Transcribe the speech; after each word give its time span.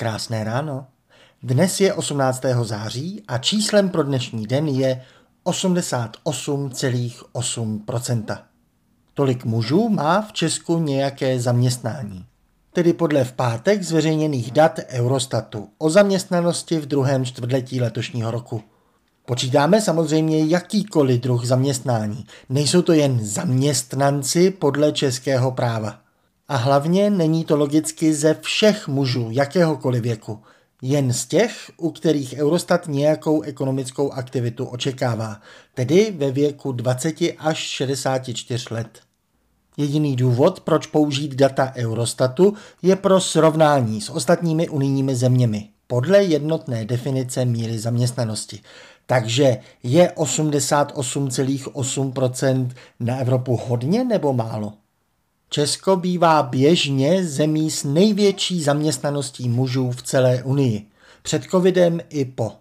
Krásné 0.00 0.40
ráno. 0.44 0.86
Dnes 1.42 1.80
je 1.80 1.94
18. 1.94 2.42
září 2.62 3.22
a 3.28 3.38
číslem 3.38 3.88
pro 3.88 4.02
dnešní 4.02 4.46
den 4.46 4.68
je 4.68 5.02
88,8%. 5.44 8.38
Tolik 9.14 9.44
mužů 9.44 9.88
má 9.88 10.22
v 10.22 10.32
Česku 10.32 10.78
nějaké 10.78 11.40
zaměstnání. 11.40 12.24
Tedy 12.72 12.92
podle 12.92 13.24
v 13.24 13.32
pátek 13.32 13.82
zveřejněných 13.82 14.50
dat 14.50 14.80
Eurostatu 14.88 15.68
o 15.78 15.90
zaměstnanosti 15.90 16.78
v 16.78 16.86
druhém 16.86 17.24
čtvrtletí 17.24 17.80
letošního 17.80 18.30
roku. 18.30 18.62
Počítáme 19.26 19.80
samozřejmě 19.80 20.46
jakýkoliv 20.46 21.20
druh 21.20 21.44
zaměstnání. 21.44 22.26
Nejsou 22.48 22.82
to 22.82 22.92
jen 22.92 23.24
zaměstnanci 23.24 24.50
podle 24.50 24.92
českého 24.92 25.52
práva. 25.52 26.09
A 26.50 26.56
hlavně 26.56 27.10
není 27.10 27.44
to 27.44 27.56
logicky 27.56 28.14
ze 28.14 28.34
všech 28.34 28.88
mužů 28.88 29.28
jakéhokoliv 29.30 30.02
věku, 30.02 30.42
jen 30.82 31.12
z 31.12 31.26
těch, 31.26 31.70
u 31.76 31.90
kterých 31.90 32.34
Eurostat 32.38 32.88
nějakou 32.88 33.42
ekonomickou 33.42 34.10
aktivitu 34.10 34.64
očekává, 34.64 35.40
tedy 35.74 36.14
ve 36.16 36.30
věku 36.30 36.72
20 36.72 37.16
až 37.38 37.58
64 37.58 38.64
let. 38.70 39.00
Jediný 39.76 40.16
důvod, 40.16 40.60
proč 40.60 40.86
použít 40.86 41.34
data 41.34 41.72
Eurostatu, 41.76 42.54
je 42.82 42.96
pro 42.96 43.20
srovnání 43.20 44.00
s 44.00 44.10
ostatními 44.10 44.68
unijními 44.68 45.16
zeměmi 45.16 45.68
podle 45.86 46.24
jednotné 46.24 46.84
definice 46.84 47.44
míry 47.44 47.78
zaměstnanosti. 47.78 48.60
Takže 49.06 49.58
je 49.82 50.12
88,8% 50.16 52.70
na 53.00 53.16
Evropu 53.16 53.56
hodně 53.56 54.04
nebo 54.04 54.32
málo? 54.32 54.72
Česko 55.52 55.96
bývá 55.96 56.42
běžně 56.42 57.24
zemí 57.24 57.70
s 57.70 57.84
největší 57.84 58.62
zaměstnaností 58.62 59.48
mužů 59.48 59.90
v 59.90 60.02
celé 60.02 60.42
Unii. 60.42 60.86
Před 61.22 61.44
covidem 61.44 62.00
i 62.08 62.24
po. 62.24 62.52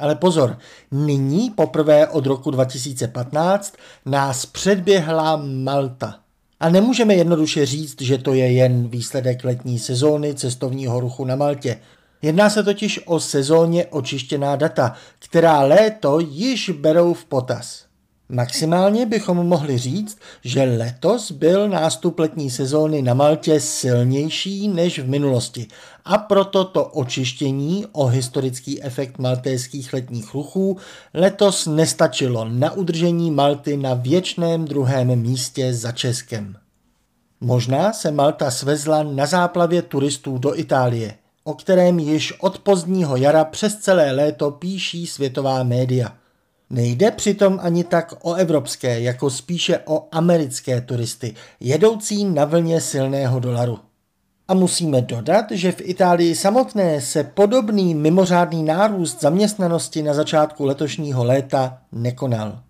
Ale 0.00 0.14
pozor, 0.14 0.58
nyní 0.90 1.50
poprvé 1.50 2.08
od 2.08 2.26
roku 2.26 2.50
2015 2.50 3.74
nás 4.06 4.46
předběhla 4.46 5.42
Malta. 5.44 6.18
A 6.60 6.68
nemůžeme 6.68 7.14
jednoduše 7.14 7.66
říct, 7.66 8.02
že 8.02 8.18
to 8.18 8.34
je 8.34 8.52
jen 8.52 8.88
výsledek 8.88 9.44
letní 9.44 9.78
sezóny 9.78 10.34
cestovního 10.34 11.00
ruchu 11.00 11.24
na 11.24 11.36
Maltě. 11.36 11.78
Jedná 12.22 12.50
se 12.50 12.62
totiž 12.62 13.00
o 13.06 13.20
sezóně 13.20 13.86
očištěná 13.86 14.56
data, 14.56 14.94
která 15.18 15.60
léto 15.60 16.18
již 16.20 16.70
berou 16.70 17.14
v 17.14 17.24
potaz. 17.24 17.84
Maximálně 18.34 19.06
bychom 19.06 19.36
mohli 19.36 19.78
říct, 19.78 20.18
že 20.44 20.62
letos 20.62 21.30
byl 21.30 21.68
nástup 21.68 22.18
letní 22.18 22.50
sezóny 22.50 23.02
na 23.02 23.14
Maltě 23.14 23.60
silnější 23.60 24.68
než 24.68 24.98
v 24.98 25.08
minulosti 25.08 25.66
a 26.04 26.18
proto 26.18 26.64
to 26.64 26.84
očištění 26.84 27.86
o 27.92 28.06
historický 28.06 28.82
efekt 28.82 29.18
maltéských 29.18 29.92
letních 29.92 30.34
ruchů 30.34 30.76
letos 31.14 31.66
nestačilo 31.66 32.48
na 32.48 32.72
udržení 32.72 33.30
Malty 33.30 33.76
na 33.76 33.94
věčném 33.94 34.64
druhém 34.64 35.16
místě 35.16 35.74
za 35.74 35.92
Českem. 35.92 36.56
Možná 37.40 37.92
se 37.92 38.10
Malta 38.10 38.50
svezla 38.50 39.02
na 39.02 39.26
záplavě 39.26 39.82
turistů 39.82 40.38
do 40.38 40.58
Itálie, 40.58 41.14
o 41.44 41.54
kterém 41.54 41.98
již 41.98 42.32
od 42.40 42.58
pozdního 42.58 43.16
jara 43.16 43.44
přes 43.44 43.76
celé 43.76 44.12
léto 44.12 44.50
píší 44.50 45.06
světová 45.06 45.62
média– 45.62 46.12
Nejde 46.70 47.10
přitom 47.10 47.58
ani 47.62 47.84
tak 47.84 48.14
o 48.22 48.34
evropské, 48.34 49.00
jako 49.00 49.30
spíše 49.30 49.78
o 49.84 50.08
americké 50.12 50.80
turisty, 50.80 51.34
jedoucí 51.60 52.24
na 52.24 52.44
vlně 52.44 52.80
silného 52.80 53.40
dolaru. 53.40 53.78
A 54.48 54.54
musíme 54.54 55.02
dodat, 55.02 55.44
že 55.50 55.72
v 55.72 55.80
Itálii 55.80 56.34
samotné 56.34 57.00
se 57.00 57.24
podobný 57.24 57.94
mimořádný 57.94 58.62
nárůst 58.62 59.20
zaměstnanosti 59.20 60.02
na 60.02 60.14
začátku 60.14 60.64
letošního 60.64 61.24
léta 61.24 61.78
nekonal. 61.92 62.62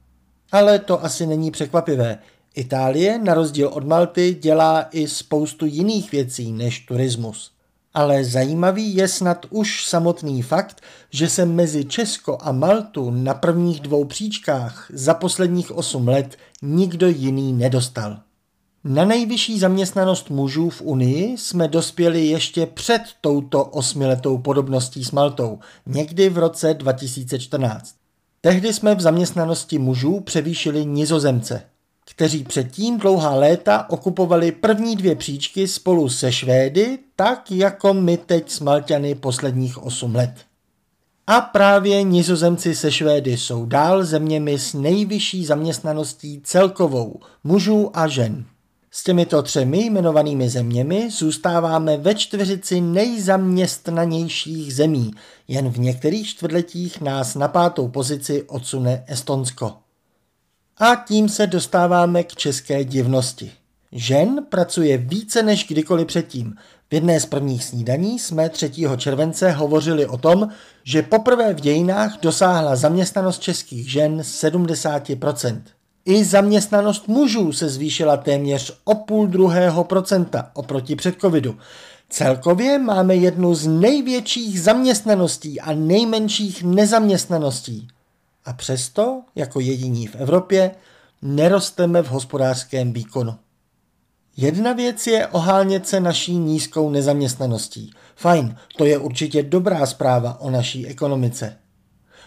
Ale 0.52 0.78
to 0.78 1.04
asi 1.04 1.26
není 1.26 1.50
překvapivé. 1.50 2.18
Itálie, 2.54 3.18
na 3.18 3.34
rozdíl 3.34 3.68
od 3.68 3.84
Malty, 3.84 4.34
dělá 4.42 4.88
i 4.90 5.08
spoustu 5.08 5.66
jiných 5.66 6.12
věcí 6.12 6.52
než 6.52 6.80
turismus 6.80 7.53
ale 7.94 8.24
zajímavý 8.24 8.94
je 8.94 9.08
snad 9.08 9.46
už 9.50 9.86
samotný 9.86 10.42
fakt, 10.42 10.80
že 11.10 11.28
se 11.28 11.44
mezi 11.44 11.84
Česko 11.84 12.38
a 12.40 12.52
Maltu 12.52 13.10
na 13.10 13.34
prvních 13.34 13.80
dvou 13.80 14.04
příčkách 14.04 14.86
za 14.92 15.14
posledních 15.14 15.76
8 15.76 16.08
let 16.08 16.36
nikdo 16.62 17.08
jiný 17.08 17.52
nedostal. 17.52 18.20
Na 18.84 19.04
nejvyšší 19.04 19.58
zaměstnanost 19.58 20.30
mužů 20.30 20.70
v 20.70 20.82
Unii 20.82 21.38
jsme 21.38 21.68
dospěli 21.68 22.26
ještě 22.26 22.66
před 22.66 23.02
touto 23.20 23.64
osmiletou 23.64 24.38
podobností 24.38 25.04
s 25.04 25.10
Maltou, 25.10 25.58
někdy 25.86 26.28
v 26.28 26.38
roce 26.38 26.74
2014. 26.74 27.94
Tehdy 28.40 28.72
jsme 28.72 28.94
v 28.94 29.00
zaměstnanosti 29.00 29.78
mužů 29.78 30.20
převýšili 30.20 30.86
nizozemce– 30.86 31.62
kteří 32.10 32.44
předtím 32.44 32.98
dlouhá 32.98 33.34
léta 33.34 33.90
okupovali 33.90 34.52
první 34.52 34.96
dvě 34.96 35.16
příčky 35.16 35.68
spolu 35.68 36.08
se 36.08 36.32
Švédy, 36.32 36.98
tak 37.16 37.50
jako 37.50 37.94
my 37.94 38.16
teď 38.16 38.50
s 38.50 38.60
Malťany 38.60 39.14
posledních 39.14 39.82
8 39.82 40.14
let. 40.14 40.34
A 41.26 41.40
právě 41.40 42.02
nizozemci 42.02 42.74
se 42.74 42.92
Švédy 42.92 43.36
jsou 43.36 43.66
dál 43.66 44.04
zeměmi 44.04 44.58
s 44.58 44.74
nejvyšší 44.74 45.44
zaměstnaností 45.44 46.40
celkovou 46.44 47.20
mužů 47.44 47.90
a 47.94 48.08
žen. 48.08 48.44
S 48.90 49.04
těmito 49.04 49.42
třemi 49.42 49.86
jmenovanými 49.86 50.48
zeměmi 50.48 51.10
zůstáváme 51.10 51.96
ve 51.96 52.14
čtveřici 52.14 52.80
nejzaměstnanějších 52.80 54.74
zemí, 54.74 55.10
jen 55.48 55.70
v 55.70 55.78
některých 55.78 56.28
čtvrtletích 56.28 57.00
nás 57.00 57.34
na 57.34 57.48
pátou 57.48 57.88
pozici 57.88 58.42
odsune 58.42 59.04
Estonsko. 59.06 59.83
A 60.78 60.94
tím 60.94 61.28
se 61.28 61.46
dostáváme 61.46 62.24
k 62.24 62.34
české 62.34 62.84
divnosti. 62.84 63.52
Žen 63.92 64.46
pracuje 64.48 64.98
více 64.98 65.42
než 65.42 65.66
kdykoliv 65.68 66.06
předtím. 66.06 66.54
V 66.90 66.94
jedné 66.94 67.20
z 67.20 67.26
prvních 67.26 67.64
snídaní 67.64 68.18
jsme 68.18 68.48
3. 68.48 68.70
července 68.96 69.50
hovořili 69.50 70.06
o 70.06 70.18
tom, 70.18 70.48
že 70.84 71.02
poprvé 71.02 71.54
v 71.54 71.60
dějinách 71.60 72.18
dosáhla 72.22 72.76
zaměstnanost 72.76 73.42
českých 73.42 73.90
žen 73.90 74.20
70%. 74.20 75.62
I 76.04 76.24
zaměstnanost 76.24 77.08
mužů 77.08 77.52
se 77.52 77.68
zvýšila 77.68 78.16
téměř 78.16 78.80
o 78.84 78.94
půl 78.94 79.26
druhého 79.26 79.84
procenta 79.84 80.50
oproti 80.54 80.96
před 80.96 81.20
covidu. 81.20 81.58
Celkově 82.08 82.78
máme 82.78 83.16
jednu 83.16 83.54
z 83.54 83.66
největších 83.66 84.60
zaměstnaností 84.60 85.60
a 85.60 85.72
nejmenších 85.72 86.64
nezaměstnaností. 86.64 87.88
A 88.44 88.52
přesto, 88.52 89.22
jako 89.34 89.60
jediní 89.60 90.06
v 90.06 90.14
Evropě, 90.14 90.70
nerosteme 91.22 92.02
v 92.02 92.08
hospodářském 92.08 92.92
výkonu. 92.92 93.34
Jedna 94.36 94.72
věc 94.72 95.06
je 95.06 95.26
ohánět 95.26 95.88
se 95.88 96.00
naší 96.00 96.36
nízkou 96.36 96.90
nezaměstnaností. 96.90 97.90
Fajn, 98.16 98.56
to 98.76 98.84
je 98.84 98.98
určitě 98.98 99.42
dobrá 99.42 99.86
zpráva 99.86 100.40
o 100.40 100.50
naší 100.50 100.86
ekonomice. 100.86 101.56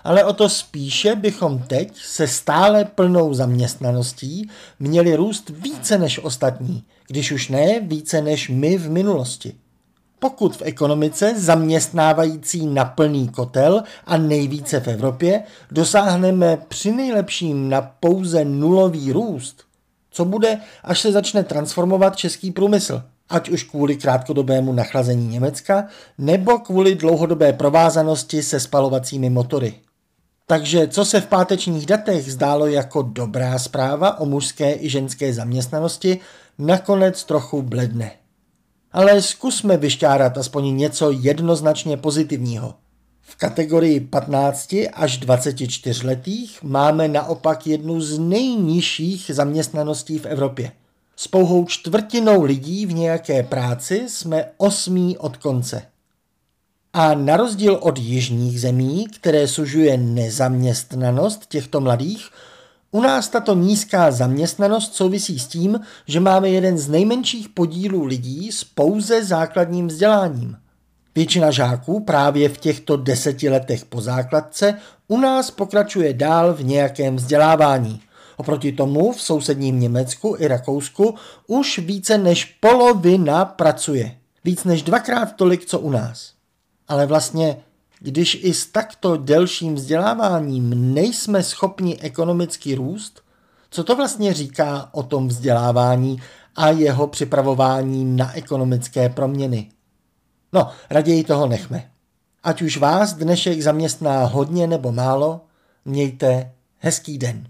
Ale 0.03 0.25
o 0.25 0.33
to 0.33 0.49
spíše 0.49 1.15
bychom 1.15 1.59
teď 1.59 1.97
se 1.97 2.27
stále 2.27 2.85
plnou 2.85 3.33
zaměstnaností 3.33 4.49
měli 4.79 5.15
růst 5.15 5.49
více 5.49 5.97
než 5.97 6.19
ostatní, 6.19 6.83
když 7.07 7.31
už 7.31 7.49
ne 7.49 7.79
více 7.79 8.21
než 8.21 8.49
my 8.49 8.77
v 8.77 8.89
minulosti. 8.89 9.55
Pokud 10.19 10.55
v 10.55 10.61
ekonomice 10.61 11.33
zaměstnávající 11.39 12.67
na 12.67 12.85
plný 12.85 13.29
kotel 13.29 13.83
a 14.05 14.17
nejvíce 14.17 14.79
v 14.79 14.87
Evropě 14.87 15.43
dosáhneme 15.71 16.57
při 16.67 16.91
nejlepším 16.91 17.69
na 17.69 17.81
pouze 17.81 18.45
nulový 18.45 19.11
růst, 19.11 19.63
co 20.11 20.25
bude, 20.25 20.59
až 20.83 21.01
se 21.01 21.11
začne 21.11 21.43
transformovat 21.43 22.15
český 22.15 22.51
průmysl, 22.51 23.03
ať 23.29 23.49
už 23.49 23.63
kvůli 23.63 23.95
krátkodobému 23.95 24.73
nachlazení 24.73 25.27
Německa 25.27 25.87
nebo 26.17 26.59
kvůli 26.59 26.95
dlouhodobé 26.95 27.53
provázanosti 27.53 28.43
se 28.43 28.59
spalovacími 28.59 29.29
motory. 29.29 29.73
Takže 30.47 30.87
co 30.87 31.05
se 31.05 31.21
v 31.21 31.27
pátečních 31.27 31.85
datech 31.85 32.31
zdálo 32.31 32.67
jako 32.67 33.01
dobrá 33.01 33.59
zpráva 33.59 34.19
o 34.19 34.25
mužské 34.25 34.75
i 34.75 34.89
ženské 34.89 35.33
zaměstnanosti, 35.33 36.19
nakonec 36.57 37.23
trochu 37.23 37.61
bledne 37.61 38.11
ale 38.97 39.21
zkusme 39.21 39.77
vyšťárat 39.77 40.37
aspoň 40.37 40.77
něco 40.77 41.11
jednoznačně 41.11 41.97
pozitivního. 41.97 42.73
V 43.21 43.35
kategorii 43.35 43.99
15 43.99 44.75
až 44.93 45.17
24 45.17 46.07
letých 46.07 46.63
máme 46.63 47.07
naopak 47.07 47.67
jednu 47.67 48.01
z 48.01 48.19
nejnižších 48.19 49.31
zaměstnaností 49.33 50.19
v 50.19 50.25
Evropě. 50.25 50.71
S 51.15 51.27
pouhou 51.27 51.65
čtvrtinou 51.65 52.43
lidí 52.43 52.85
v 52.85 52.93
nějaké 52.93 53.43
práci 53.43 54.03
jsme 54.07 54.45
osmí 54.57 55.17
od 55.17 55.37
konce. 55.37 55.81
A 56.93 57.13
na 57.13 57.37
rozdíl 57.37 57.79
od 57.81 57.99
jižních 57.99 58.61
zemí, 58.61 59.05
které 59.07 59.47
sužuje 59.47 59.97
nezaměstnanost 59.97 61.45
těchto 61.45 61.81
mladých, 61.81 62.29
u 62.97 63.01
nás 63.01 63.27
tato 63.27 63.55
nízká 63.55 64.11
zaměstnanost 64.11 64.95
souvisí 64.95 65.39
s 65.39 65.47
tím, 65.47 65.79
že 66.07 66.19
máme 66.19 66.49
jeden 66.49 66.77
z 66.77 66.89
nejmenších 66.89 67.49
podílů 67.49 68.05
lidí 68.05 68.51
s 68.51 68.63
pouze 68.63 69.25
základním 69.25 69.87
vzděláním. 69.87 70.57
Většina 71.15 71.51
žáků 71.51 71.99
právě 71.99 72.49
v 72.49 72.57
těchto 72.57 72.97
deseti 72.97 73.49
letech 73.49 73.85
po 73.85 74.01
základce 74.01 74.77
u 75.07 75.17
nás 75.17 75.51
pokračuje 75.51 76.13
dál 76.13 76.53
v 76.53 76.63
nějakém 76.63 77.15
vzdělávání. 77.15 78.01
Oproti 78.37 78.71
tomu 78.71 79.11
v 79.11 79.21
sousedním 79.21 79.79
Německu 79.79 80.35
i 80.39 80.47
Rakousku 80.47 81.15
už 81.47 81.79
více 81.79 82.17
než 82.17 82.45
polovina 82.45 83.45
pracuje. 83.45 84.17
Víc 84.43 84.63
než 84.63 84.83
dvakrát 84.83 85.35
tolik, 85.35 85.65
co 85.65 85.79
u 85.79 85.89
nás. 85.89 86.31
Ale 86.87 87.05
vlastně, 87.05 87.57
když 87.99 88.39
i 88.43 88.53
s 88.53 88.65
takto 88.65 89.17
delším 89.17 89.75
vzděláváním 89.75 90.93
nejsme 90.93 91.43
schopni 91.43 91.99
ekonomicky 91.99 92.75
růst, 92.75 93.21
co 93.69 93.83
to 93.83 93.95
vlastně 93.95 94.33
říká 94.33 94.89
o 94.91 95.03
tom 95.03 95.27
vzdělávání 95.27 96.21
a 96.55 96.69
jeho 96.69 97.07
připravování 97.07 98.05
na 98.05 98.37
ekonomické 98.37 99.09
proměny? 99.09 99.69
No, 100.53 100.71
raději 100.89 101.23
toho 101.23 101.47
nechme. 101.47 101.91
Ať 102.43 102.61
už 102.61 102.77
vás 102.77 103.13
dnešek 103.13 103.61
zaměstná 103.61 104.25
hodně 104.25 104.67
nebo 104.67 104.91
málo, 104.91 105.41
mějte 105.85 106.51
hezký 106.77 107.17
den. 107.17 107.47